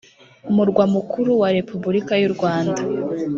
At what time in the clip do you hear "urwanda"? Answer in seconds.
2.29-2.81